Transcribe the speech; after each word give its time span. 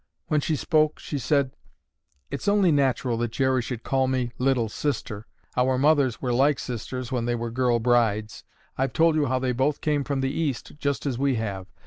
When 0.29 0.41
she 0.41 0.55
spoke, 0.55 0.97
she 0.97 1.19
said, 1.19 1.51
"It's 2.31 2.47
only 2.47 2.71
natural 2.71 3.19
that 3.19 3.31
Jerry 3.33 3.61
should 3.61 3.83
call 3.83 4.07
me 4.07 4.31
'Little 4.39 4.67
Sister.' 4.67 5.27
Our 5.55 5.77
mothers 5.77 6.19
were 6.19 6.33
like 6.33 6.57
sisters 6.57 7.11
when 7.11 7.25
they 7.25 7.35
were 7.35 7.51
girl 7.51 7.77
brides. 7.77 8.43
I've 8.79 8.93
told 8.93 9.13
you 9.13 9.27
how 9.27 9.37
they 9.37 9.51
both 9.51 9.79
came 9.79 10.03
from 10.03 10.21
the 10.21 10.31
East 10.31 10.71
just 10.79 11.05
as 11.05 11.19
we 11.19 11.35
have. 11.35 11.67